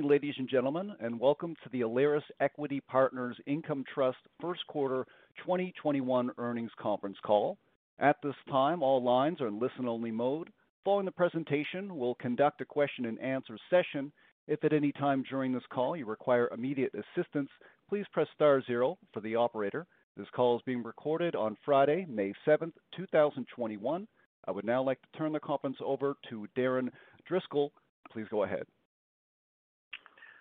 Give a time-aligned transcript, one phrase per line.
[0.00, 5.04] Morning, ladies and gentlemen, and welcome to the Alaris Equity Partners Income Trust first quarter
[5.40, 7.58] 2021 earnings conference call.
[7.98, 10.48] At this time, all lines are in listen-only mode.
[10.86, 14.10] Following the presentation, we'll conduct a question and answer session.
[14.48, 17.50] If at any time during this call you require immediate assistance,
[17.86, 19.86] please press star zero for the operator.
[20.16, 24.08] This call is being recorded on Friday, May 7th, 2021.
[24.46, 26.88] I would now like to turn the conference over to Darren
[27.28, 27.70] Driscoll.
[28.10, 28.64] Please go ahead.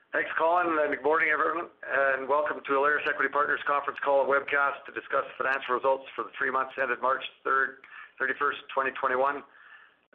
[0.09, 4.29] Thanks, Colin, and good morning, everyone, and welcome to Alaris Equity Partners conference call and
[4.33, 9.45] webcast to discuss financial results for the three months ended March 31st, 2021,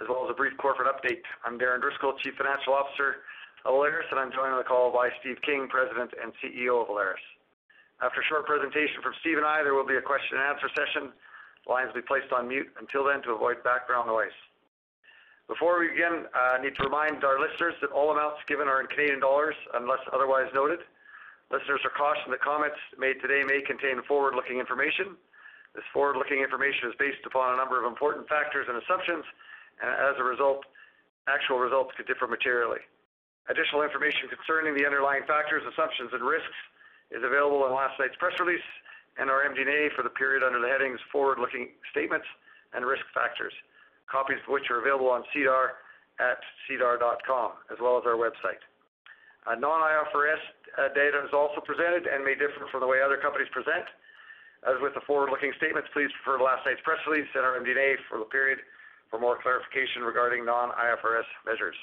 [0.03, 1.23] as well as a brief corporate update.
[1.47, 3.23] I'm Darren Driscoll, Chief Financial Officer
[3.63, 6.91] of Alaris, and I'm joined on the call by Steve King, President and CEO of
[6.91, 7.23] Alaris.
[8.03, 10.67] After a short presentation from Steve and I, there will be a question and answer
[10.75, 11.15] session.
[11.71, 14.35] Lines will be placed on mute until then to avoid background noise.
[15.45, 18.81] Before we begin, uh, I need to remind our listeners that all amounts given are
[18.81, 20.81] in Canadian dollars unless otherwise noted.
[21.53, 25.21] Listeners are cautioned that comments made today may contain forward-looking information.
[25.77, 29.21] This forward-looking information is based upon a number of important factors and assumptions,
[29.85, 30.65] and as a result,
[31.29, 32.81] actual results could differ materially.
[33.53, 36.57] Additional information concerning the underlying factors, assumptions, and risks
[37.13, 38.65] is available in last night's press release
[39.21, 42.27] and our MD&A for the period under the headings Forward-Looking Statements
[42.73, 43.53] and Risk Factors,
[44.11, 45.81] copies of which are available on SEDAR
[46.21, 48.63] at sedar.com, as well as our website.
[49.45, 50.41] Uh, Non-IFRS
[50.79, 53.85] uh, data is also presented and may differ from the way other companies present.
[54.65, 58.01] As with the forward-looking statements, please refer to last night's press release and our MD&A
[58.09, 58.65] for the period
[59.13, 61.77] for more clarification regarding non-IFRS measures.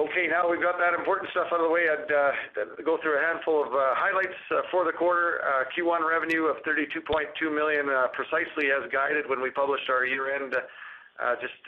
[0.00, 2.32] Okay, now we've got that important stuff out of the way, I'd uh,
[2.80, 5.44] go through a handful of uh, highlights uh, for the quarter.
[5.76, 7.04] Q1 revenue of 32.2
[7.52, 7.84] million,
[8.16, 10.56] precisely as guided when we published our year-end
[11.36, 11.60] just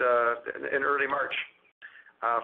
[0.73, 1.37] in early March.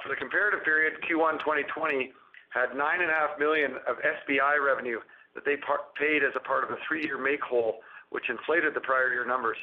[0.04, 2.12] For the comparative period, Q1 2020
[2.53, 5.00] had 9.5 million of SBI revenue
[5.32, 5.56] that they
[5.97, 7.81] paid as a part of a three-year make-whole,
[8.12, 9.56] which inflated the prior year numbers.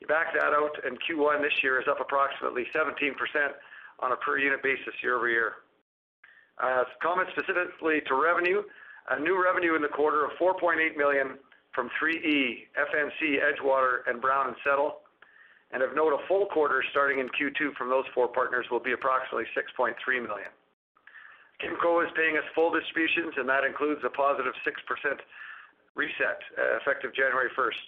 [0.00, 3.12] You back that out, and Q1 this year is up approximately 17%
[4.00, 5.65] on a per unit basis year-over-year.
[6.62, 8.62] Uh, comments specifically to revenue,
[9.10, 11.38] a new revenue in the quarter of 4.8 million
[11.74, 15.04] from 3E, FNC, Edgewater, and Brown & Settle.
[15.72, 18.92] And of note, a full quarter starting in Q2 from those four partners will be
[18.92, 20.48] approximately 6.3 million.
[21.60, 24.72] Kimco is paying us full distributions, and that includes a positive 6%
[25.94, 27.84] reset uh, effective January 1st.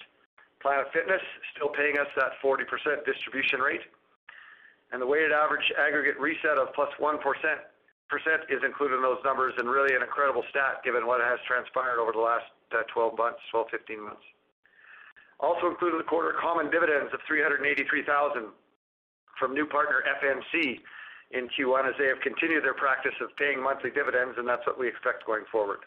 [0.60, 1.22] Planet Fitness
[1.54, 2.64] still paying us that 40%
[3.06, 3.84] distribution rate.
[4.92, 7.20] And the weighted average aggregate reset of +1%
[8.48, 12.12] is included in those numbers and really an incredible stat given what has transpired over
[12.12, 14.26] the last uh, 12 months, 12, 15 months.
[15.40, 18.48] Also included in the quarter, common dividends of 383,000
[19.38, 20.80] from new partner FNC
[21.30, 24.80] in Q1 as they have continued their practice of paying monthly dividends, and that's what
[24.80, 25.84] we expect going forward.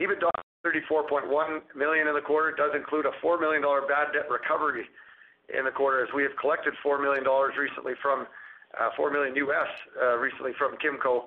[0.00, 0.30] EBITDA
[0.66, 1.30] 34.1
[1.76, 4.88] million in the quarter does include a 4 million dollar bad debt recovery
[5.56, 7.24] in the quarter as we have collected $4 million
[7.56, 8.26] recently from
[8.76, 10.16] Uh, uh,
[10.78, 11.24] Kimco,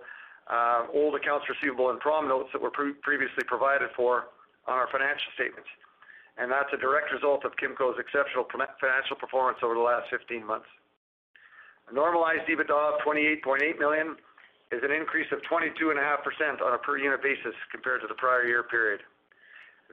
[0.50, 4.30] uh, old accounts receivable and prom notes that were previously provided for
[4.68, 5.70] on our financial statements.
[6.38, 10.70] And that's a direct result of Kimco's exceptional financial performance over the last 15 months.
[11.90, 14.16] A normalized EBITDA of 28.8 million
[14.72, 16.00] is an increase of 22.5%
[16.64, 19.02] on a per unit basis compared to the prior year period.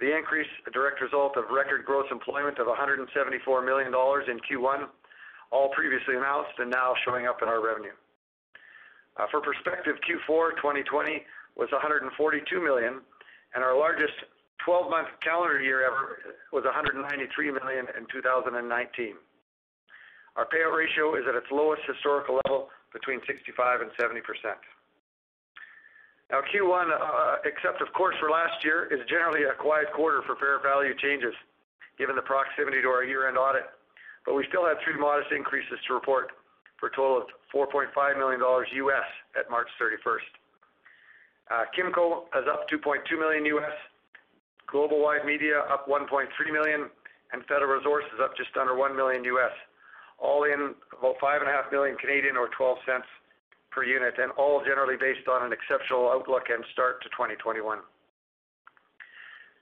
[0.00, 3.10] The increase, a direct result of record gross employment of 174
[3.66, 4.86] million dollars in Q1,
[5.50, 7.94] all previously announced and now showing up in our revenue.
[9.16, 11.24] Uh, for perspective, Q4 2020
[11.56, 12.14] was 142
[12.62, 13.00] million,
[13.54, 14.14] and our largest
[14.66, 17.02] 12-month calendar year ever was 193
[17.50, 19.14] million in 2019.
[20.36, 24.22] Our payout ratio is at its lowest historical level between 65 and 70%.
[26.30, 30.36] Now Q1, uh, except of course for last year, is generally a quiet quarter for
[30.36, 31.34] fair value changes
[31.96, 33.66] given the proximity to our year-end audit.
[34.28, 36.36] But we still had three modest increases to report
[36.76, 37.88] for a total of $4.5
[38.20, 40.28] million US at March 31st.
[41.48, 43.72] Uh, Kimco is up 2.2 million, US,
[44.68, 46.92] Global Wide Media up 1.3 million,
[47.32, 49.24] and Federal Resources up just under 1 million.
[49.24, 49.56] US.
[50.20, 53.08] All in about 5.5 million Canadian or 12 cents
[53.72, 57.80] per unit, and all generally based on an exceptional outlook and start to 2021.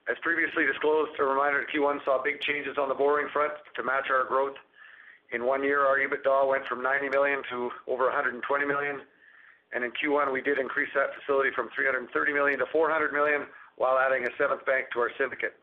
[0.08, 4.06] As previously disclosed, a reminder, Q1 saw big changes on the borrowing front to match
[4.11, 4.55] our growth.
[5.32, 9.03] In one year, our EBITDA went from 90 million to over 120 million,
[9.75, 13.99] and in Q1, we did increase that facility from 330 million to 400 million while
[13.99, 15.58] adding a seventh bank to our syndicate.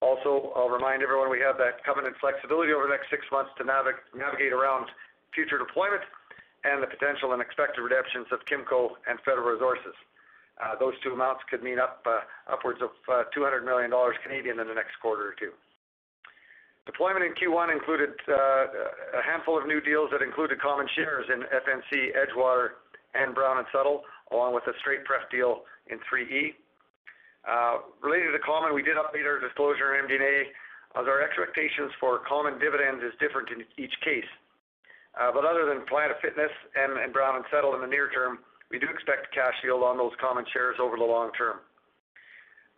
[0.00, 3.64] Also, I'll remind everyone we have that covenant flexibility over the next six months to
[3.64, 4.88] navigate around
[5.36, 6.02] future deployment
[6.64, 9.94] and the potential and expected redemptions of Kimco and Federal Resources.
[10.60, 11.88] Uh, those two amounts could mean uh,
[12.50, 13.90] upwards of uh, 200 million
[14.22, 15.50] Canadian in the next quarter or two.
[16.84, 22.10] Deployment in Q1 included a handful of new deals that included common shares in FNC,
[22.10, 22.82] Edgewater,
[23.14, 24.02] and Brown & Settle,
[24.32, 26.58] along with a straight pref deal in 3E.
[28.02, 30.50] Related to common, we did update our disclosure in MD&A
[30.98, 34.28] as our expectations for common dividends is different in each case.
[35.14, 38.88] But other than Planet Fitness and Brown & Settle in the near term, we do
[38.88, 41.60] expect cash yield on those common shares over the long term.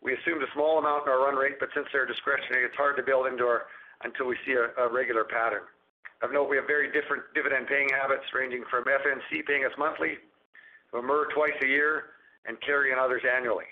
[0.02, 2.99] We assumed a small amount in our run rate, but since they're discretionary, it's hard
[2.99, 3.70] to build into our
[4.02, 5.62] until we see a regular pattern.
[6.20, 10.19] Of note, we have very different dividend-paying habits, ranging from FNC paying us monthly,
[10.93, 13.64] Amur twice a year, and Carey and others annually.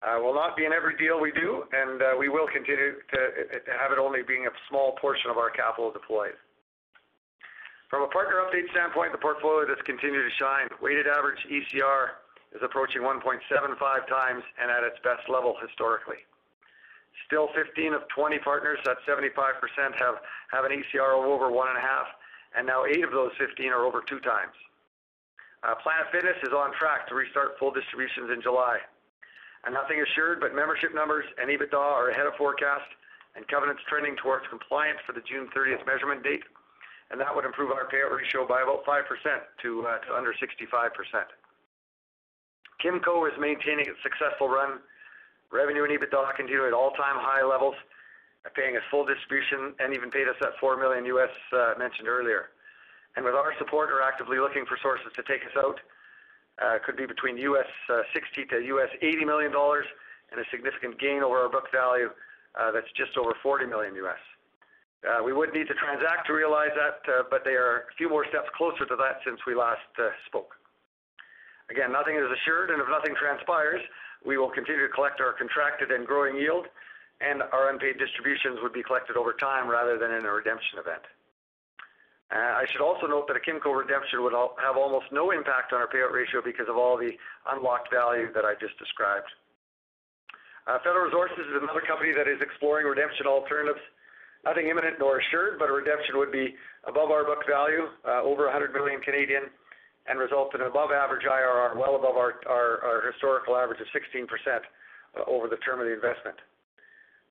[0.00, 3.18] Uh, will not be in every deal we do, and uh, we will continue to
[3.76, 6.36] have it only being a small portion of our capital deployed.
[7.90, 10.68] From a partner update standpoint, the portfolio has continued to shine.
[10.80, 12.18] Weighted average ECR
[12.54, 16.22] is approaching 1.75x and at its best level historically.
[17.26, 19.30] Still 15 of 20 partners at 75%
[19.98, 20.16] have
[20.50, 21.78] have an ECR of over 1.5,
[22.56, 24.50] and now eight of those 15 are over 2x.
[25.62, 28.78] Uh, Planet Fitness is on track to restart full distributions in July.
[29.64, 32.84] And nothing assured, but membership numbers and EBITDA are ahead of forecast,
[33.34, 36.44] and covenants trending towards compliance for the June 30th measurement date,
[37.10, 40.64] and that would improve our payout ratio by about 5% uh, to under 65%.
[42.82, 44.80] Kimco is maintaining its successful run.
[45.52, 47.74] Revenue and EBITDA continue at all-time high levels,
[48.56, 52.50] paying a full distribution and even paid us that 4 million US uh, mentioned earlier.
[53.16, 55.78] And with our support, we're actively looking for sources to take us out.
[56.60, 61.70] Uh, could be between us $60 million-$80 million and a significant gain over our book
[61.72, 62.10] value
[62.72, 63.94] that's just over $40 million.
[65.04, 68.08] Uh, we would need to transact to realize that, uh, but they are a few
[68.08, 70.56] more steps closer to that since we last uh, spoke.
[71.68, 73.84] Again, nothing is assured, and if nothing transpires,
[74.24, 76.64] we will continue to collect our contracted and growing yield,
[77.20, 81.04] and our unpaid distributions would be collected over time rather than in a redemption event.
[82.34, 85.86] I should also note that a Kimco redemption would have almost no impact on our
[85.86, 87.12] payout ratio because of all the
[87.52, 89.30] unlocked value that I just described.
[90.82, 93.78] Federal Resources is another company that is exploring redemption alternatives.
[94.44, 96.54] Nothing imminent nor assured, but a redemption would be
[96.84, 99.48] above our book value, uh, over 100 million Canadian,
[100.06, 102.36] and result in an above average IRR, well above our
[103.08, 106.36] historical average of 16% uh, over the term of the investment.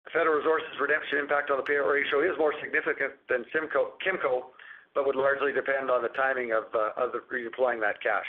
[0.06, 4.52] The Federal Resources redemption impact on the payout ratio is more significant than Kimco,
[4.98, 6.98] but would largely depend on the timing of uh,
[7.30, 8.28] redeploying that cash.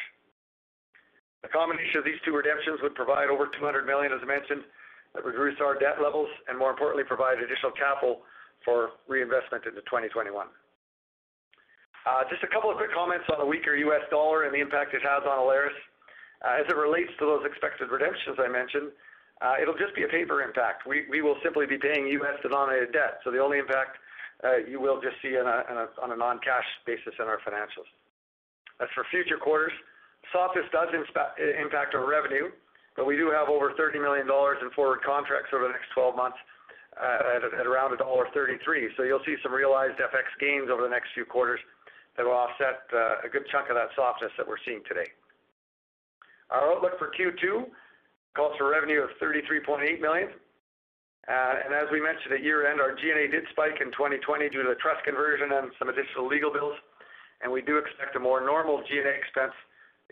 [1.43, 4.65] The combination of these two redemptions would provide over 200 million, as I mentioned,
[5.13, 8.23] that would reduce our debt levels and more importantly, provide additional capital
[8.65, 10.49] for reinvestment into 2021.
[12.05, 14.05] Uh, just a couple of quick comments on the weaker U.S.
[14.11, 15.73] dollar and the impact it has on Alaris.
[16.45, 18.93] Uh, as it relates to those expected redemptions I mentioned,
[19.41, 20.85] uh, it'll just be a paper impact.
[20.87, 23.25] We will simply be paying U.S.-denominated debt.
[23.25, 23.97] So the only impact
[24.69, 27.89] you will just see on a non-cash basis in our financials.
[28.81, 29.73] As for future quarters,
[30.33, 32.53] softness does impact our revenue,
[32.97, 36.15] but we do have over 30 million dollars in forward contracts over the next 12
[36.17, 36.39] months
[36.95, 38.95] Uh, at around dollar 1.33.
[39.03, 41.59] You'll see some realized FX gains over the next few quarters
[42.17, 45.11] that will offset uh, a good chunk of that softness that we're seeing today.
[46.55, 47.67] Our outlook for Q2
[48.39, 50.29] calls for revenue of 33.8 million,
[51.27, 54.69] uh, and As we mentioned at year-end, our G&A did spike in 2020 due to
[54.71, 56.79] the trust conversion and some additional legal bills,
[57.43, 59.57] and we do expect a more normal G&A expense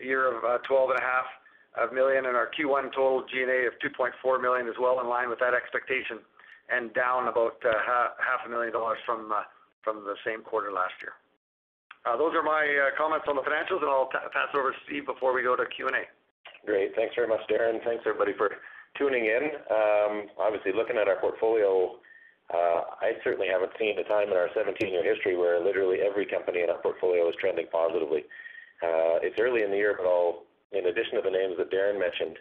[0.01, 4.99] a year of 12.5 million, and our Q1 total G&A of 2.4 million is well
[4.99, 6.19] in line with that expectation
[6.69, 7.73] and down about uh,
[8.19, 9.43] half a million dollars uh,
[9.83, 11.13] from the same quarter last year.
[12.05, 12.67] Uh, those are my
[12.97, 15.63] comments on the financials, and I'll pass it over to Steve before we go to
[15.71, 16.03] Q&A.
[16.65, 16.95] Great.
[16.95, 17.83] Thanks very much, Darren.
[17.83, 18.51] Thanks, everybody, for
[18.97, 19.55] tuning in.
[19.71, 21.95] Um, obviously, looking at our portfolio,
[22.51, 26.69] I certainly haven't seen a time in our 17-year history where literally every company in
[26.69, 28.27] our portfolio is trending positively.
[29.23, 30.07] It's early in the year, but
[30.77, 32.35] in addition to the names that Darren mentioned,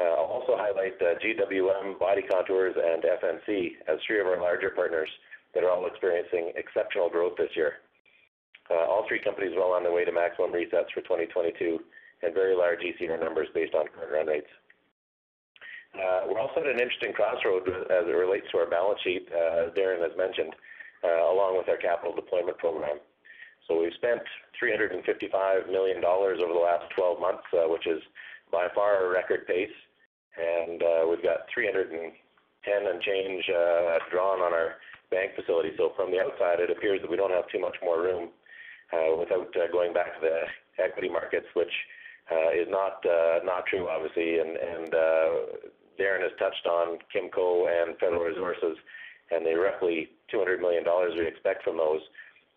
[0.00, 4.70] Uh, I'll also highlight uh, GWM, Body Contours, and FNC as three of our larger
[4.70, 5.08] partners
[5.54, 7.74] that are all experiencing exceptional growth this year.
[8.70, 11.78] Uh, all three companies well on their way to maximum resets for 2022
[12.22, 14.50] and very large ECR numbers based on current run rates.
[15.94, 20.02] We're also at an interesting crossroad as it relates to our balance sheet, as Darren
[20.02, 20.50] has mentioned,
[21.04, 22.98] along with our capital deployment program.
[23.68, 24.20] So we've spent
[24.58, 28.02] 355 million dollars over the last 12 months, which is
[28.54, 29.74] by far a record pace.
[30.38, 34.78] And uh, we've got 310 and change uh, drawn on our
[35.10, 35.74] bank facility.
[35.76, 38.30] So from the outside, it appears that we don't have too much more room
[38.94, 40.38] uh, without uh, going back to the
[40.82, 41.74] equity markets, which
[42.54, 43.04] is not
[43.44, 44.38] not true, obviously.
[44.38, 45.28] And uh
[45.98, 48.76] Darren has touched on Kimco and Federal Resources
[49.30, 52.00] and the roughly 200 million dollars we expect from those.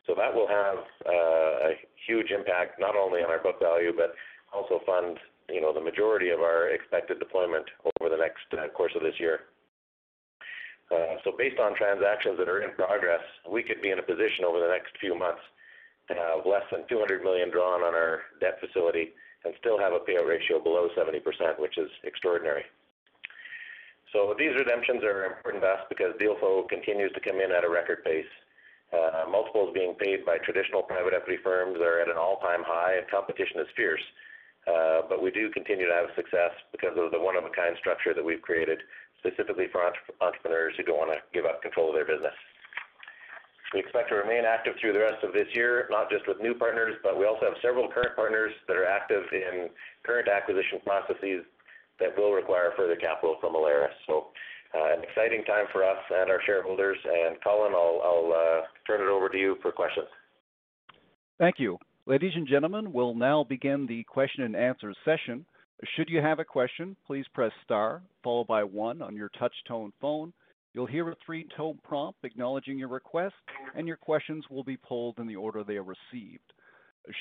[0.06, 1.77] So that will have a
[2.08, 4.16] huge impact not only on our book value, but
[4.54, 5.18] also fund,
[5.50, 7.66] you know, the majority of our expected deployment
[8.00, 9.42] over the next uh, course of this year.
[10.92, 14.46] Uh, so based on transactions that are in progress, we could be in a position
[14.46, 15.42] over the next few months
[16.08, 19.12] to have less than 200 million drawn on our debt facility
[19.44, 21.20] and still have a payout ratio below 70%,
[21.60, 22.63] which is extraordinary.
[24.13, 27.66] So these redemptions are important to us because deal flow continues to come in at
[27.66, 28.32] a record pace.
[28.94, 33.06] Uh, multiples being paid by traditional private equity firms are at an all-time high and
[33.12, 34.04] competition is fierce.
[34.67, 38.41] Uh, but we do continue to have success because of the one-of-a-kind structure that we've
[38.41, 38.79] created
[39.19, 39.81] specifically for
[40.19, 42.36] entrepreneurs who don't wanna give up control of their business.
[43.74, 46.53] We expect to remain active through the rest of this year, not just with new
[46.53, 49.69] partners, but we also have several current partners that are active in
[50.03, 51.43] current acquisition processes
[52.00, 53.91] that will require further capital from Alaris.
[54.05, 54.27] So,
[54.74, 56.97] uh, an exciting time for us and our shareholders.
[57.03, 60.07] And Colin, I'll uh, turn it over to you for questions.
[61.39, 61.77] Thank you.
[62.07, 65.45] Ladies and gentlemen, we'll now begin the question and answer session.
[65.93, 69.91] Should you have a question, please press star followed by one on your touch tone
[69.99, 70.31] phone.
[70.73, 73.35] You'll hear a three-tone prompt acknowledging your request,
[73.75, 76.53] and your questions will be polled in the order they are received.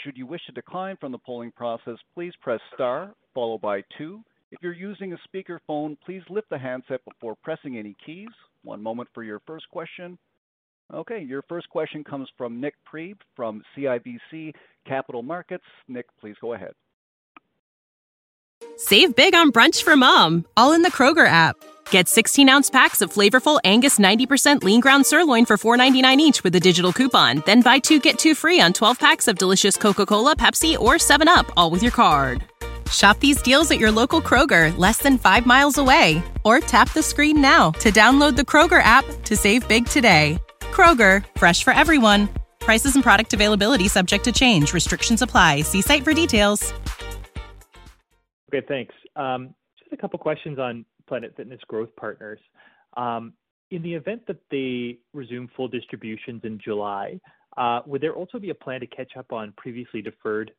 [0.04, 4.22] Should you wish to decline from the polling process, please press star followed by two.
[4.52, 8.28] If you're using a speakerphone, please lift the handset before pressing any keys.
[8.62, 10.16] One moment for your first question.
[10.92, 14.52] Okay, your first question comes from Nik Priebe from CIBC
[14.86, 15.64] Capital Markets.
[15.88, 16.72] Nik, please go ahead.
[18.76, 21.56] Save big on brunch for mom, all in the Kroger app.
[21.90, 26.60] Get 16-ounce packs of flavorful Angus 90% lean ground sirloin for $4.99 each with a
[26.60, 27.42] digital coupon.
[27.46, 31.50] Then buy two, get two free on 12 packs of delicious Coca-Cola, Pepsi, or 7UP,
[31.56, 32.44] all with your card.
[32.90, 36.22] Shop these deals at your local Kroger, less than five miles away.
[36.44, 40.38] Or tap the screen now to download the Kroger app to save big today.
[40.76, 42.28] Kroger, fresh for everyone.
[42.61, 44.75] Prices and product availability subject to change.
[44.75, 45.62] Restrictions apply.
[45.62, 46.75] See site for details.
[48.52, 48.95] Okay, thanks.
[49.16, 52.40] Um, just a couple questions on Planet Fitness Growth Partners.
[52.95, 53.33] Um,
[53.71, 57.21] in the event that they resume full distributions in July,
[57.56, 60.52] uh, would there also be a plan to catch up on previously deferred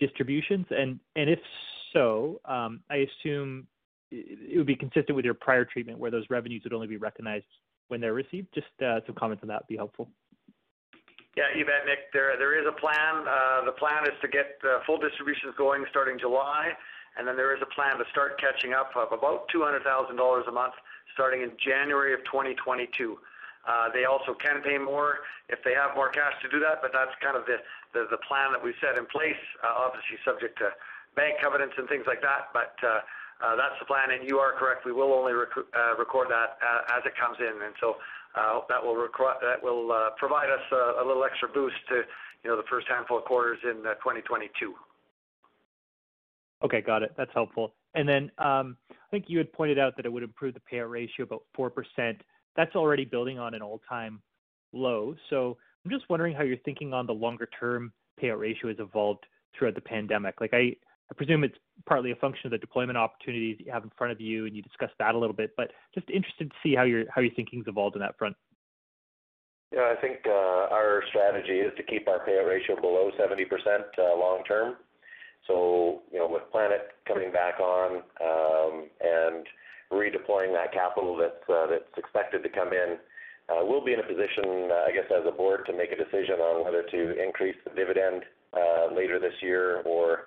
[0.00, 0.66] distributions?
[0.70, 1.38] And and if
[1.92, 3.68] so, um, I assume
[4.10, 7.46] it would be consistent with your prior treatment where those revenues would only be recognized
[7.88, 8.48] when they're received.
[8.54, 10.08] Just uh, some comments on that would be helpful.
[11.36, 12.12] Yeah, you bet, Nik.
[12.12, 13.26] There is a plan.
[13.26, 16.70] Uh, the plan is to get full distributions going starting July,
[17.18, 19.82] and then there is a plan to start catching up of about 200,000
[20.16, 20.74] dollars a month
[21.12, 23.18] starting in January of 2022.
[23.66, 26.92] Uh, they also can pay more if they have more cash to do that, but
[26.92, 27.58] that's kind of the
[27.94, 30.70] the plan that we've set in place, obviously subject to
[31.14, 32.50] bank covenants and things like that.
[33.42, 34.10] Uh, that's the plan.
[34.10, 37.62] And you are correct, we will only uh, record that uh, as it comes in.
[37.62, 37.96] And so
[38.34, 38.96] uh that will
[40.18, 42.02] provide us a little extra boost to,
[42.42, 44.74] you know, the first handful of quarters in 2022.
[46.64, 47.12] Okay, got it.
[47.16, 47.74] That's helpful.
[47.94, 50.90] And then um I think you had pointed out that it would improve the payout
[50.90, 52.18] ratio about 4%.
[52.56, 54.20] That's already building on an all-time
[54.72, 55.14] low.
[55.30, 59.24] So I'm just wondering how you're thinking on the longer term payout ratio has evolved
[59.56, 60.40] throughout the pandemic.
[60.40, 60.52] Like,
[61.10, 61.56] I presume it's
[61.86, 64.62] partly a function of the deployment opportunities you have in front of you, and you
[64.62, 67.04] discussed that a little bit, but just interested to see how your
[67.36, 68.36] thinking's evolved on that front.
[69.72, 73.42] Yeah, I think uh, our strategy is to keep our payout ratio below 70%
[73.98, 74.76] uh, long term.
[75.48, 79.44] So, you know, with Planet coming back on um, and
[79.92, 81.66] redeploying that capital that's uh,
[81.98, 82.96] expected to come in,
[83.66, 86.64] we'll be in a position, I guess, as a board to make a decision on
[86.64, 88.22] whether to increase the dividend
[88.94, 90.24] later this year or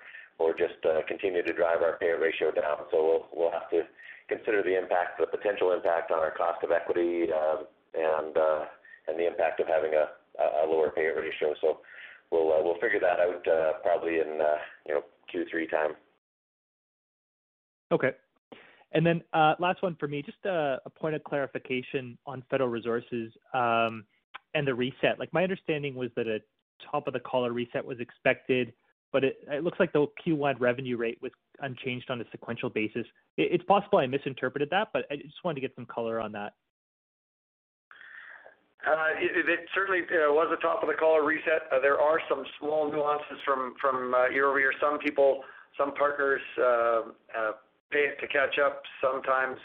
[0.58, 2.78] just uh, continue to drive our payout ratio down.
[2.92, 3.82] So we'll have to
[4.30, 7.66] consider the impact, the potential impact on our cost of equity um,
[7.96, 8.66] uh,
[9.08, 11.54] and the impact of having a lower payout ratio.
[11.62, 11.80] So
[12.32, 14.40] we'll uh, figure that out probably in
[14.88, 15.02] you know,
[15.34, 15.92] Q3 time.
[17.92, 18.12] Okay.
[18.94, 23.32] And then uh last one for me, just a point of clarification on Federal Resources
[23.54, 24.06] um,
[24.54, 25.20] and the reset.
[25.20, 26.40] Like, my understanding was that a
[26.92, 28.74] top of the collar reset was expected,
[29.12, 33.06] but it looks like the Q1 revenue rate was unchanged on a sequential basis.
[33.38, 36.54] It's possible I misinterpreted that, but I just wanted to get some color on that.
[38.86, 41.68] Uh, it certainly uh, was a top of the collar reset.
[41.74, 43.74] Uh, there are some small nuances from
[44.32, 44.72] year-over-year.
[44.80, 45.44] Some people,
[45.78, 46.42] some partners
[47.92, 48.84] pay it to catch up.
[49.02, 49.58] Sometimes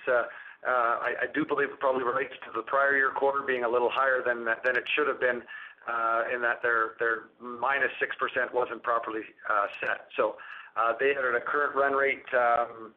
[0.66, 4.22] I do believe it probably relates to the prior year quarter being a little higher
[4.26, 5.42] than it should have been,
[5.82, 6.94] Uh, in that their
[7.42, 10.06] -6% wasn't properly uh, set.
[10.16, 10.36] So
[10.76, 12.94] uh they had at a current run rate, um,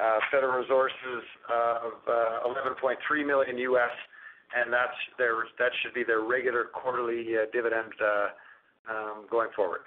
[0.00, 7.92] uh, Federal Resources of $11.3 million, and that should be their regular quarterly dividend
[8.88, 9.82] um, going forward.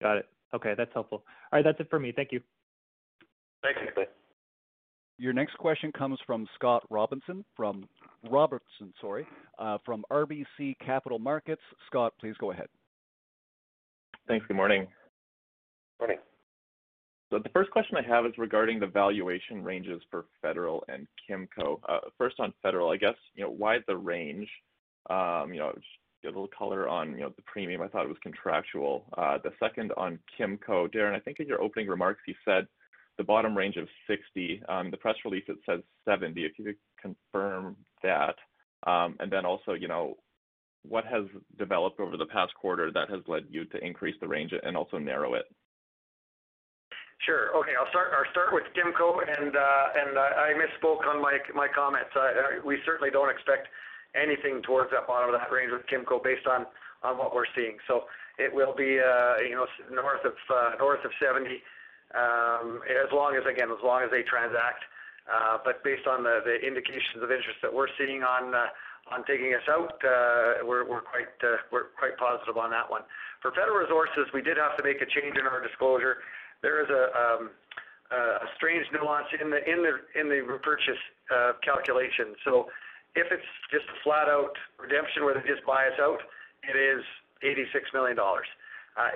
[0.00, 0.28] Got it.
[0.54, 1.24] Okay, that's helpful.
[1.52, 2.12] All right, that's it for me.
[2.14, 2.40] Thank you.
[3.62, 4.06] Thank you.
[5.18, 7.88] Your next question comes from Scott Robinson from
[8.30, 9.26] Robertson sorry,
[9.58, 11.62] uh, from RBC Capital Markets.
[11.86, 12.68] Scott, please go ahead.
[14.28, 14.44] Thanks.
[14.46, 14.86] Good morning.
[16.00, 16.18] Morning.
[17.30, 21.80] So the first question I have is regarding the valuation ranges for Federal and Kimco.
[21.88, 24.48] Uh, first on Federal, I guess, you know, why the range?
[25.10, 25.86] Um, you know, just
[26.22, 27.82] get a little color on, you know, the premium.
[27.82, 29.04] I thought it was contractual.
[29.16, 30.92] Uh, the second on Kimco.
[30.92, 32.66] Darren, I think in your opening remarks, you said
[33.18, 34.62] the bottom range of 60.
[34.68, 36.44] On the press release, it says 70.
[36.44, 38.36] If you could confirm that.
[38.86, 40.16] Um, and then also, you know,
[40.88, 41.24] what has
[41.58, 44.98] developed over the past quarter that has led you to increase the range and also
[44.98, 45.46] narrow it?
[47.24, 47.56] Sure.
[47.56, 47.72] Okay.
[47.80, 52.10] I'll start I'll start with Kimco, and uh, and I misspoke on my my comments.
[52.64, 53.68] We certainly don't expect
[54.14, 56.66] anything towards that bottom of that range with Kimco based on
[57.02, 57.78] on what we're seeing.
[57.88, 58.04] So
[58.38, 61.62] it will be, uh, you know, north of uh, north of 70,
[62.14, 64.84] Um, as long as again, as long as they transact.
[65.26, 68.70] Uh, but based on the indications of interest that we're seeing on uh,
[69.10, 73.02] on taking us out, uh, we're we're quite uh, we're quite positive on that one.
[73.42, 76.22] For Federal Resources, we did have to make a change in our disclosure.
[76.62, 77.50] There is a um,
[78.14, 81.02] a strange nuance in the repurchase
[81.66, 82.38] calculation.
[82.46, 82.70] So
[83.18, 86.22] if it's just a flat out redemption where they just buy us out,
[86.62, 87.02] it is
[87.42, 88.14] $86 million.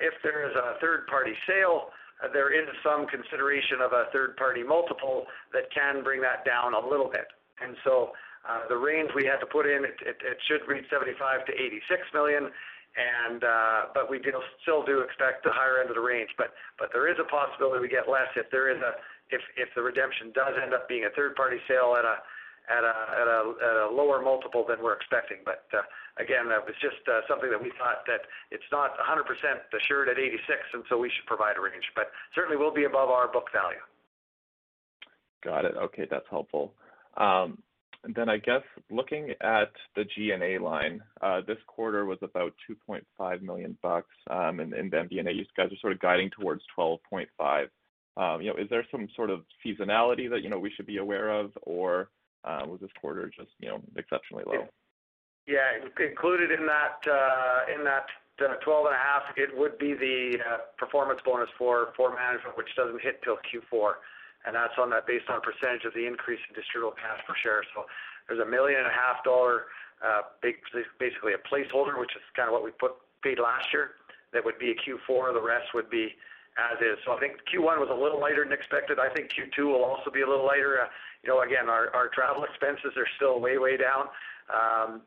[0.03, 1.95] If there is a third-party sale,
[2.33, 7.09] there is some consideration of a third-party multiple that can bring that down a little
[7.09, 7.27] bit.
[7.63, 8.13] And so
[8.49, 12.51] uh the range we had to put in, it should read $75 million-$86 million.
[14.11, 14.21] We
[14.63, 16.31] still do expect the higher end of the range.
[16.37, 20.89] But but there is a possibility we get less if the redemption does end up
[20.89, 25.39] being a third-party sale at a lower multiple than we're expecting.
[26.21, 29.25] Again, that was just uh, something that we thought that it's not 100%
[29.73, 30.39] assured at 86,
[30.75, 31.89] and so we should provide a range.
[31.97, 33.81] But certainly we'll be above our book value.
[35.43, 35.75] Got it.
[35.77, 36.75] Okay, that's helpful.
[37.17, 37.63] Um
[38.15, 42.55] then I guess looking at the G&A line, uh, this quarter was about
[42.89, 43.77] $2.5 million.
[43.77, 46.99] In the MD&A, you guys are sort of guiding towards $12.5
[47.41, 47.69] million.
[48.17, 50.99] Um, you know, is there some sort of seasonality that, you know, we should be
[50.99, 51.53] aware of?
[51.63, 52.09] Or,
[52.45, 54.67] uh, was this quarter just, you know, exceptionally low?
[55.47, 55.81] Yeah.
[55.99, 58.07] Included in not uh in that
[58.41, 63.21] uh, 12.5, it would be the uh, performance bonus for for management, which doesn't hit
[63.23, 64.01] till Q4.
[64.47, 67.35] and That's on that based on a percentage of the increase in distributable cash per
[67.43, 67.61] share.
[67.75, 67.85] So
[68.29, 72.97] there's a $1.5 million, uh, basically a placeholder, which is kind of what we put
[73.23, 74.01] paid last year.
[74.33, 75.35] That would be a Q4.
[75.35, 76.17] The rest would be
[76.59, 76.99] as is.
[77.05, 78.99] So I think Q1 was a little lighter than expected.
[78.99, 80.89] I think Q2 will also be a little lighter.
[81.23, 84.09] You know, again, our travel expenses are still way way down.
[84.51, 85.03] Um,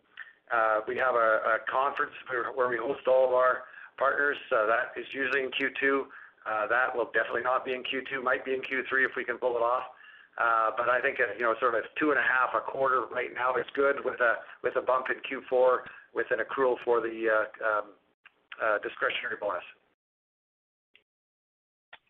[0.87, 3.63] We have a a conference where we host all of our
[3.97, 4.37] partners.
[4.51, 6.05] That is usually in Q2.
[6.45, 8.23] Uh, That will definitely not be in Q2.
[8.23, 9.83] Might be in Q3 if we can pull it off.
[10.37, 12.17] Uh, but I think, you know, sort of 2.5
[12.57, 15.77] a quarter right now is good with a with a bump in Q4
[16.13, 17.83] with an accrual for the uh, um,
[18.61, 19.63] uh, discretionary bonus.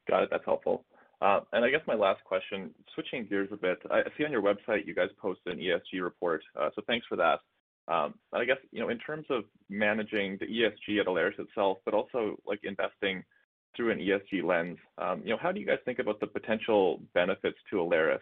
[0.08, 0.30] Got it.
[0.32, 0.86] That's helpful.
[1.22, 3.80] And I guess my last question, switching gears a bit.
[3.90, 6.44] I see on your website you guys post an ESG report,
[6.76, 7.40] so thanks for that.
[7.88, 11.94] Um, I guess, you know, in terms of managing the ESG at Alaris itself, but
[11.94, 13.24] also like investing
[13.76, 17.02] through an ESG lens, um, you know, how do you guys think about the potential
[17.14, 18.20] benefits to Alaris?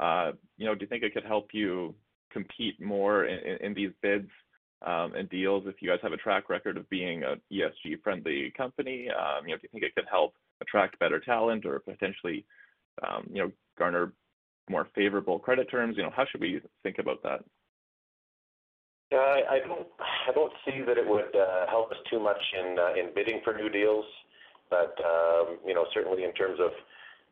[0.00, 1.94] Uh, you know, do you think it could help you
[2.32, 4.28] compete more in these bids
[4.84, 9.04] um, and deals if you guys have a track record of being an ESG-friendly company?
[9.04, 12.44] You know, do you think it could help attract better talent or potentially,
[13.30, 14.12] you know, garner
[14.68, 15.96] more favorable credit terms?
[15.96, 17.44] You know, how should we think about that?
[19.12, 19.62] Yeah, I
[20.34, 23.68] don't see that it would uh, help us too much uh, in bidding for new
[23.68, 24.04] deals.
[24.68, 26.72] But um, you know, certainly in terms of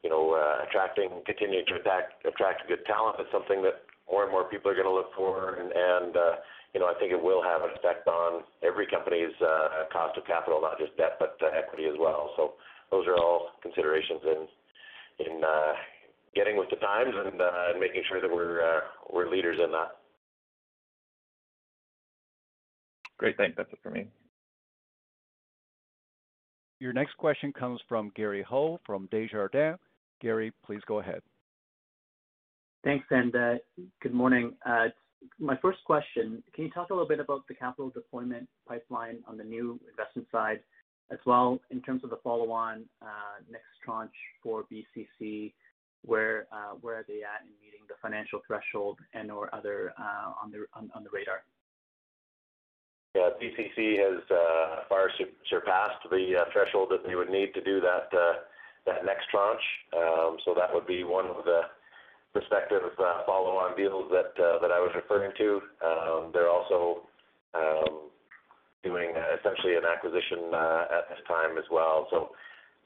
[0.04, 4.44] you know uh, attracting, continuing to attract good talent, it's something that more and more
[4.44, 5.58] people are gonna look for.
[5.58, 6.38] And uh,
[6.74, 9.34] you know, I think it will have an effect on every company's
[9.90, 12.30] cost of capital, not just debt, but equity as well.
[12.36, 12.54] So
[12.92, 15.42] those are all considerations in in
[16.36, 20.03] getting with the times and making sure that we're uh, we're leaders in that.
[23.24, 23.38] Great.
[23.38, 23.56] Thanks.
[23.56, 24.06] That's it for me.
[26.78, 29.78] Your next question comes from Gary Ho from Desjardins.
[30.20, 31.22] Gary, please go ahead.
[32.84, 33.32] Thanks, and
[34.02, 34.52] good morning.
[35.38, 39.38] My first question, can you talk a little bit about the capital deployment pipeline on
[39.38, 40.60] the new investment side
[41.10, 42.84] as well in terms of the follow-on
[43.50, 44.10] next tranche
[44.42, 45.54] for BCC,
[46.04, 50.50] where uh where are they at in meeting the financial threshold and/or other uh on
[50.50, 51.40] the on the radar?
[53.14, 53.30] Yeah.
[53.40, 55.10] BCC has uh, far
[55.48, 58.42] surpassed the uh, threshold that they would need to do that uh,
[58.86, 59.62] that next tranche.
[59.96, 61.62] Um, so that would be one of the
[62.32, 65.62] prospective follow-on deals that that I was referring to.
[65.86, 67.06] Um, they're also
[67.54, 68.10] um,
[68.82, 72.08] doing essentially an acquisition at this time as well.
[72.10, 72.30] So,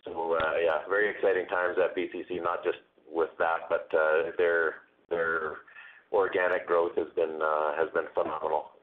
[0.04, 2.78] so yeah, very exciting times at BCC, not just
[3.10, 3.88] with that, but
[4.36, 5.64] their their
[6.12, 7.40] organic growth has been
[7.80, 8.76] has been phenomenal.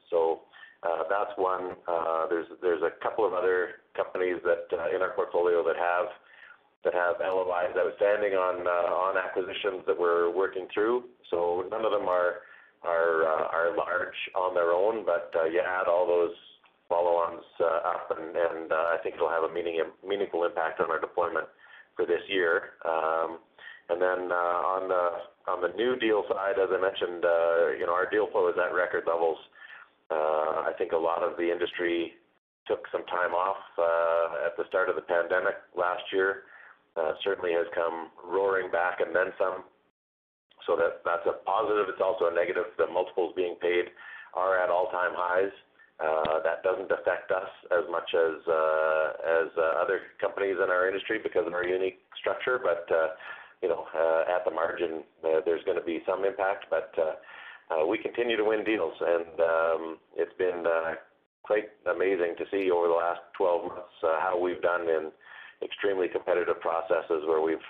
[0.86, 1.74] Uh, that's one.
[1.88, 6.06] Uh, there's a couple of other companies that uh, in our portfolio that have
[6.84, 11.06] that have LOIs outstanding on acquisitions that we're working through.
[11.32, 12.46] So none of them are
[13.76, 16.36] large on their own, but you add all those
[16.88, 19.54] follow-ons up and I think it'll have a
[20.06, 21.48] meaningful impact on our deployment
[21.96, 22.78] for this year.
[22.86, 23.40] Um
[23.90, 25.06] and then uh on the
[25.50, 27.26] on the new deal side, as I mentioned,
[27.82, 29.38] you know, our deal flow is at record levels.
[30.12, 32.14] Uh, I think a lot of the industry
[32.68, 36.44] took some time off uh, at the start of the pandemic last year.
[36.96, 39.64] Uh, certainly has come roaring back and then some.
[40.66, 41.90] So that that's a positive.
[41.90, 42.72] It's also a negative.
[42.78, 43.92] The multiples being paid
[44.34, 45.54] are at all-time highs.
[46.44, 51.66] That doesn't affect us as much as other companies in our industry because of our
[51.66, 52.58] unique structure.
[52.58, 52.88] But
[53.62, 53.86] you know,
[54.26, 56.66] at the margin, there's gonna be some impact.
[57.72, 60.94] Uh, we continue to win deals, and um, it's been uh,
[61.42, 65.12] quite amazing to see over the last 12 months uh, how we've done in
[65.64, 67.66] extremely competitive processes where we've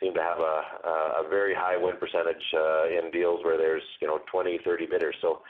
[0.00, 2.42] seemed to have a very high win percentage
[2.90, 5.14] in deals where there's, you know, 20, 30 bidders.
[5.22, 5.40] So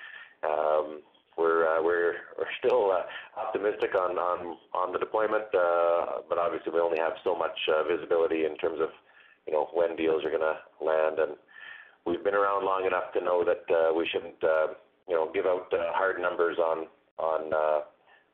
[0.47, 1.01] um,
[1.37, 1.67] we're
[2.65, 2.93] still
[3.37, 5.45] optimistic on the deployment.
[5.53, 7.59] But obviously we only have so much
[7.91, 8.91] visibility in terms of,
[9.47, 11.19] you know, when deals are gonna land.
[12.07, 14.77] We've been around long enough to know that uh, we shouldn't, um,
[15.09, 16.87] you know, give out uh, hard numbers on
[17.19, 17.81] uh,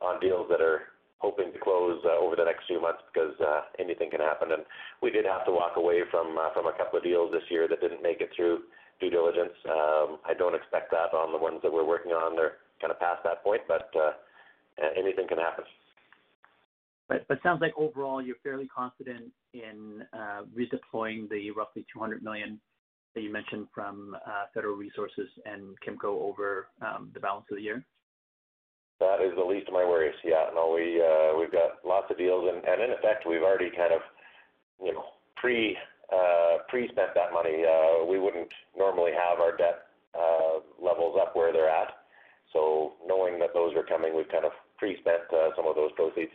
[0.01, 3.37] on deals that are hoping to close over the next few months because
[3.79, 4.53] anything can happen.
[4.53, 4.65] And
[5.03, 7.81] we did have to walk away from from a couple of deals this year that
[7.81, 8.65] didn't make it through
[8.99, 9.55] due diligence.
[9.69, 12.35] Um, I don't expect that on the ones that we're working on.
[12.35, 13.91] They're kind of past that point, but
[14.97, 15.65] anything can happen.
[17.11, 22.61] But, but sounds like overall you're fairly confident in uh, redeploying the roughly 200 million
[23.15, 27.63] that you mentioned from uh, Federal Resources and Kimco over um, the balance of the
[27.63, 27.85] year.
[29.01, 30.15] That is the least of my worries.
[30.23, 30.51] Yeah.
[30.55, 32.45] No, uh, we've got lots of deals.
[32.49, 34.01] And in effect, we've already kind of,
[34.83, 35.05] you know,
[36.13, 37.65] uh, pre-spent that money.
[38.09, 39.87] We wouldn't normally have our debt
[40.81, 41.89] levels up where they're at.
[42.53, 45.23] So knowing that those are coming, we've kind of pre-spent
[45.57, 46.33] some of those proceeds.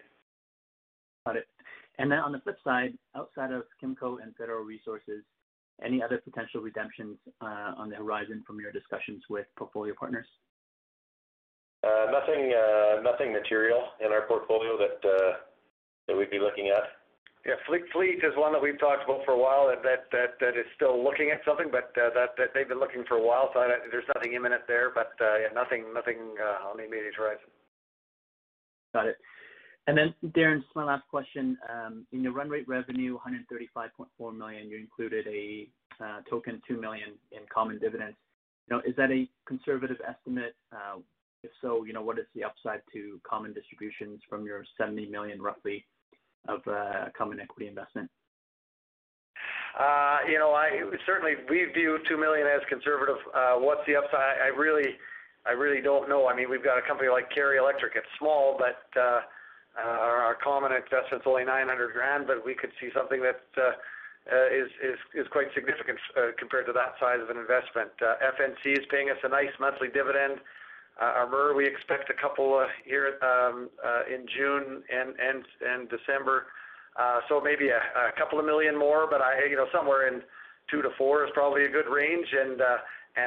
[1.25, 1.47] Got it.
[1.99, 5.23] And then on the flip side, outside of Kimco and Federal Resources,
[5.83, 10.27] any other potential redemptions uh, on the horizon from your discussions with portfolio partners?
[11.83, 15.33] Uh, nothing uh, nothing material in our portfolio that uh
[16.07, 16.83] that we'd be looking at.
[17.45, 17.53] Yeah.
[17.67, 21.41] Fleet is one that we've talked about for a while that is still looking at
[21.45, 23.51] something, but that they've been looking for a while.
[23.53, 23.61] So
[23.91, 27.49] there's nothing imminent there, but yeah, nothing on the immediate horizon.
[28.95, 29.17] Got it.
[29.87, 31.57] Darren, just my last question.
[31.69, 35.67] Um, in your run rate revenue, 135.4 million, you included a
[36.03, 38.17] uh, token 2 million in common dividends.
[38.67, 40.55] You know, is that a conservative estimate?
[40.71, 40.99] Uh,
[41.43, 45.39] if so, you know, what is the upside to common distributions from your 70 million
[45.39, 45.85] roughly
[46.47, 48.09] of uh, common equity investment?
[50.27, 53.17] You know, I certainly we view 2 million as conservative.
[53.59, 54.41] What's the upside?
[54.41, 56.27] I really don't know.
[56.27, 57.93] I mean, we've got a company like Carey Electric.
[57.95, 58.81] It's small, but
[59.77, 63.41] our common investment's only 900,000, but we could see something that
[64.25, 67.93] uh, is is is quite significant uh, compared to that size of an investment.
[68.01, 70.41] Uh, FNC is paying us a nice monthly dividend.
[70.97, 73.69] Amur, we expect a couple here um,
[74.09, 75.13] in June and
[75.61, 76.47] and December.
[77.29, 77.83] So maybe a
[78.17, 80.23] couple of million more, but I you know, somewhere in
[80.71, 82.27] 2 million-4 million is probably a good range.
[82.33, 82.61] and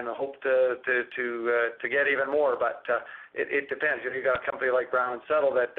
[0.09, 2.57] I hope to to uh to get even more.
[2.59, 4.03] But uh it depends.
[4.03, 5.77] You got a company like Brown & Settle that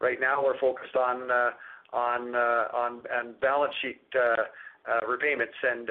[0.00, 1.50] right now we're focused on uh,
[1.92, 3.02] on uh, on
[3.40, 4.36] balance sheet uh,
[5.08, 5.54] repayments.
[5.62, 5.88] And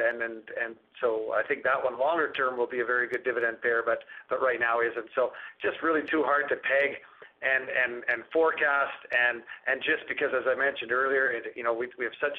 [1.02, 4.04] so I think that one longer term will be a very good dividend payer, but
[4.30, 5.08] but right now isn't.
[5.16, 6.98] So just really too hard to peg
[7.42, 9.44] and forecast and
[9.82, 12.38] just because as I mentioned earlier, you know, we we have such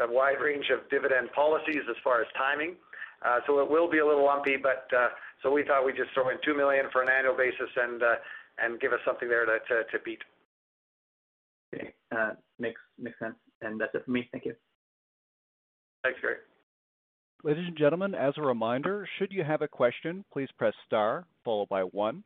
[0.00, 2.76] a wide range of dividend policies as far as timing.
[3.24, 5.08] Uh so it will be a little lumpy, but uh
[5.42, 8.02] so we thought we'd just throw in 2 million for an annual basis and
[8.58, 10.22] and give us something there to beat.
[12.14, 12.74] Uh, okay.
[12.98, 13.34] Makes sense.
[13.60, 14.28] And that's it for me.
[14.32, 14.54] Thank you.
[16.02, 16.36] Thanks, Gary.
[17.44, 21.68] Ladies and gentlemen, as a reminder, should you have a question, please press star followed
[21.68, 22.24] by one.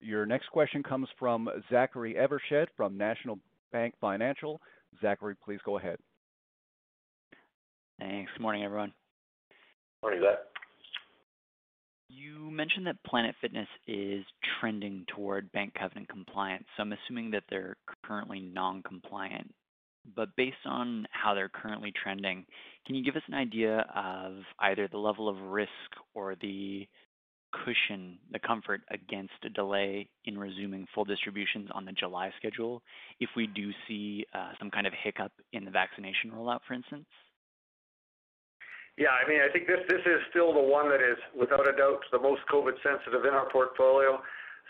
[0.00, 3.38] Your next question comes from Zachary Evershed from National
[3.72, 4.60] Bank Financial.
[5.00, 5.98] Zachary, please go ahead.
[7.98, 8.30] Thanks.
[8.38, 8.92] Morning, everyone.
[10.02, 10.38] Morning, Zach.
[12.08, 14.24] You mentioned that Planet Fitness is
[14.60, 19.52] trending toward bank covenant compliance, so I'm assuming that they're currently non-compliant.
[20.16, 22.46] But based on how they're currently trending,
[22.86, 25.70] can you give us an idea of either the level of risk
[26.14, 26.88] or the
[27.52, 32.82] cushion, the comfort against a delay in resuming full distributions on the July schedule
[33.20, 37.06] if we do see uh, some kind of hiccup in the vaccination rollout, for instance?
[38.98, 41.74] Yeah, I mean, I think this this is still the one that is without a
[41.78, 44.18] doubt the most COVID sensitive in our portfolio.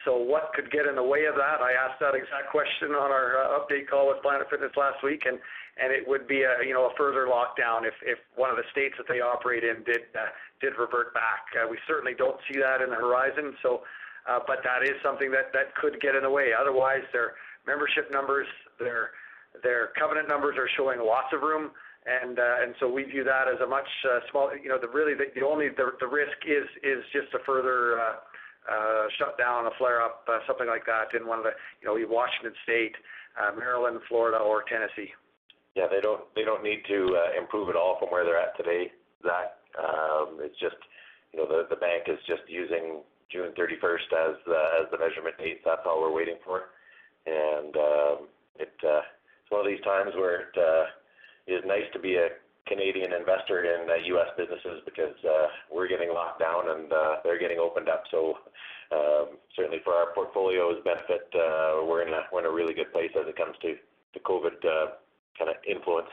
[0.04, 1.58] So what could get in the way of that?
[1.64, 5.24] I asked that exact question on our uh, update call with Planet Fitness last week,
[5.24, 5.40] and
[5.80, 8.94] and it would be a you know a further lockdown if one of the states
[9.00, 10.28] that they operate in did uh,
[10.60, 11.48] did revert back.
[11.56, 13.56] Uh, we certainly don't see that in the horizon.
[13.64, 13.80] So,
[14.44, 16.52] but that is something that could get in the way.
[16.52, 18.46] Otherwise, their membership numbers,
[18.78, 19.16] their
[19.64, 21.72] their covenant numbers are showing lots of room.
[22.06, 24.56] Uh, we view that as a much uh, smaller.
[24.56, 29.06] You know, the really the only the the risk is is just a further uh,
[29.18, 32.94] shutdown, a flare up, something like that in one of the, you know, Washington State,
[33.58, 35.12] Maryland, Florida or Tennessee.
[35.74, 38.92] Yeah, they don't they don't need to improve at all from where they're at today,
[39.22, 39.58] Zach.
[39.78, 40.76] Um, it's just,
[41.32, 44.34] you know, the the bank is just using June 31st as
[44.80, 45.60] as the measurement date.
[45.64, 46.72] That's all we're waiting for.
[47.26, 48.18] And um,
[48.56, 50.56] it it's one of these times where it
[51.48, 52.28] is nice to be a
[52.66, 54.28] Canadian investor in uh, U.S.
[54.36, 58.04] businesses because uh, we're getting locked down and uh, they're getting opened up.
[58.10, 58.34] So
[58.92, 63.56] um, certainly for our portfolio's benefit, we're in a really good place as it comes
[63.62, 63.74] to
[64.14, 64.60] the COVID
[65.38, 66.08] kind of influence.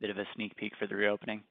[0.00, 1.42] Bit of a sneak peek for the reopening.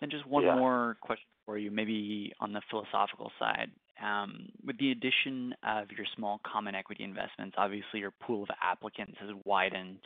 [0.00, 0.08] Yeah.
[0.08, 3.70] Just one more question for you, maybe on the philosophical side.
[4.02, 9.16] Um, with the addition of your small common equity investments, obviously your pool of applicants
[9.20, 10.00] has widened.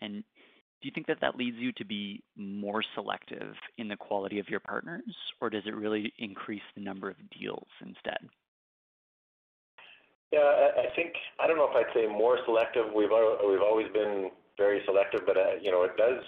[0.00, 0.24] And
[0.82, 4.48] do you think that that leads you to be more selective in the quality of
[4.48, 8.18] your partners, or does it really increase the number of deals instead?
[10.32, 12.86] Yeah, I think I don't know if I'd say more selective.
[12.94, 13.10] We've
[13.48, 16.22] we've always been very selective, but uh, you know, it does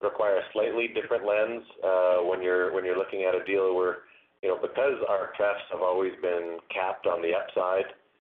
[0.00, 3.98] require a slightly different lens uh, when you're when you're looking at a deal where,
[4.42, 7.86] you know, because our prefs have always been capped on the upside,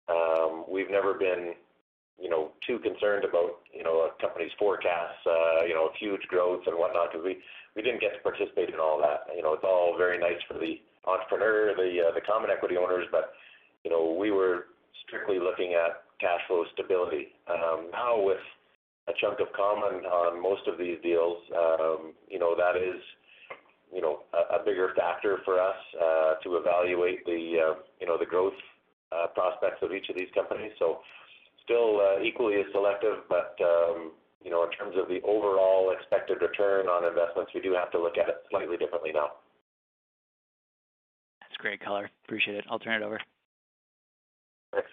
[0.08, 1.54] um, we've never been,
[2.20, 6.62] you know, too concerned about, you know, a company's forecasts, uh, you know, huge growth
[6.66, 9.26] and whatnot, because we didn't get to participate in all that.
[9.34, 13.06] You know, it's all very nice for the entrepreneur, the uh, the common equity owners,
[13.10, 13.34] but,
[13.84, 14.66] you know, we were
[15.06, 17.34] strictly looking at cash flow stability.
[17.48, 18.38] Um, now with
[19.08, 23.02] a chunk of common on most of these deals, um, you know, that is,
[23.92, 28.24] you know, a bigger factor for us uh, to evaluate the, uh, you know, the
[28.24, 28.54] growth
[29.34, 30.72] prospects of each of these companies.
[31.64, 36.42] Still, uh, equally as selective, but, um, you know, in terms of the overall expected
[36.42, 39.32] return on investments, we do have to look at it slightly differently now.
[41.40, 42.10] That's great color.
[42.26, 42.64] Appreciate it.
[42.70, 43.18] I'll turn it over.
[44.72, 44.90] Thanks.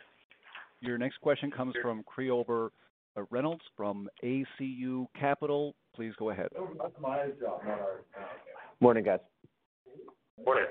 [0.79, 2.71] Your next question comes from Trevor
[3.17, 5.75] uh, Reynolds from ACU Capital.
[5.95, 6.47] Please go ahead.
[8.79, 9.19] Morning, guys.
[10.45, 10.65] Morning.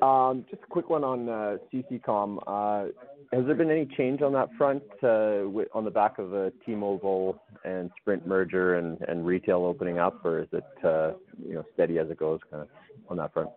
[0.00, 2.38] Um, just a quick one on uh, CCCom.
[2.46, 2.90] Uh,
[3.32, 7.42] has there been any change on that front uh, on the back of the T-Mobile
[7.64, 12.18] and Sprint merger and retail opening up, or is it you know, steady as it
[12.18, 12.68] goes kind of
[13.10, 13.50] on that front?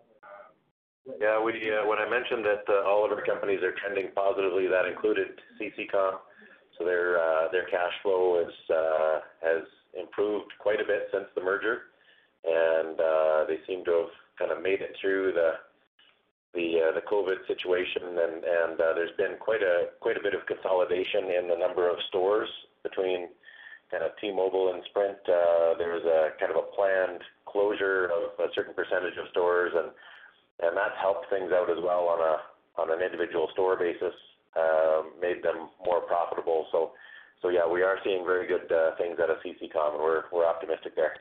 [1.20, 1.52] Yeah, we,
[1.86, 5.28] when I mentioned that all of our companies are trending positively, that included
[5.60, 6.18] CCCom.
[6.78, 7.18] So their
[7.52, 8.44] their cash flow
[9.42, 9.62] has
[9.98, 11.82] improved quite a bit since the merger.
[12.44, 12.98] And,
[13.48, 14.10] they seem to have
[14.42, 15.62] kind of made it through the
[16.54, 18.18] the uh, the COVID situation.
[18.18, 21.86] And and uh, there's been quite a quite a bit of consolidation in the number
[21.86, 22.50] of stores
[22.82, 23.30] between
[23.94, 25.22] kind of T-Mobile and Sprint.
[25.78, 29.70] There's a kind of a planned closure of a certain percentage of stores.
[29.78, 29.94] and
[30.60, 32.34] and that's helped things out as well on a
[32.80, 34.14] on an individual store basis,
[34.56, 36.66] um, made them more profitable.
[36.72, 36.92] So,
[37.42, 40.46] so yeah, we are seeing very good uh, things out of CCCom, and we're we're
[40.46, 41.14] optimistic there.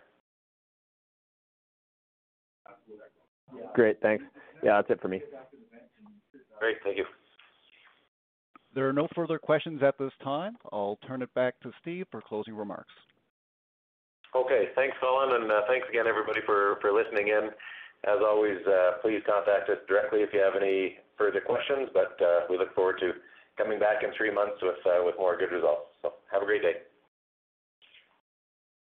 [3.73, 4.23] Great, thanks.
[4.63, 5.21] Yeah, that's it for me.
[6.59, 7.05] Great, thank you.
[8.73, 10.55] There are no further questions at this time.
[10.71, 12.93] I'll turn it back to Steve for closing remarks.
[14.33, 17.49] Okay, thanks, Colin, and uh, thanks again, everybody, for, for listening in.
[18.07, 22.47] As always, uh, please contact us directly if you have any further questions, but uh,
[22.49, 23.11] we look forward to
[23.57, 25.91] coming back in three months with, uh, with more good results.
[26.01, 26.81] So have a great day.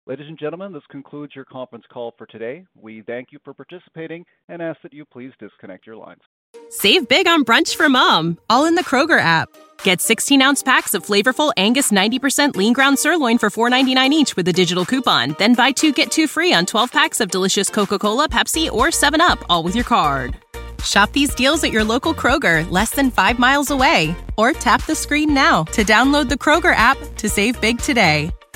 [0.08, 2.68] Ladies and gentlemen, this concludes your conference call for today.
[2.80, 6.22] We thank you for participating and ask that you please disconnect your lines.
[6.70, 9.50] Save big on brunch for mom, all in the Kroger app.
[9.82, 14.48] Get 16 ounce packs of flavorful Angus 90% lean ground sirloin for $4.99 each with
[14.48, 15.36] a digital coupon.
[15.40, 18.90] Then buy two get two free on 12 packs of delicious Coca Cola, Pepsi, or
[18.90, 20.36] 7UP, all with your card.
[20.84, 24.16] Shop these deals at your local Kroger, less than five miles away.
[24.38, 28.30] Or tap the screen now to download the Kroger app to save big today.